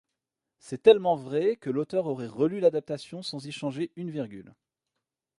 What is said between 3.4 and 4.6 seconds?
y changer une virgule.